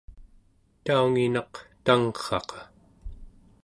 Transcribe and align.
taunginaq 0.83 1.53
tangrraqa 1.85 2.59